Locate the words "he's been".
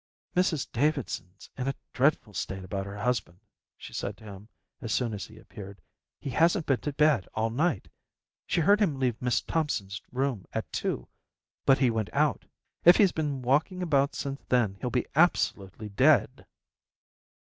12.95-13.43